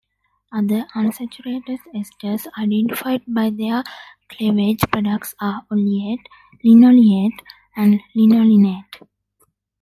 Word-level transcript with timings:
Other 0.51 0.87
unsaturated 0.95 1.77
esters 1.93 2.47
identified 2.57 3.21
by 3.27 3.51
their 3.51 3.83
cleavage 4.29 4.79
products 4.91 5.35
are 5.39 5.63
oleate, 5.71 6.27
linoleate 6.65 7.39
and 7.77 7.99
linolenate. 8.17 8.91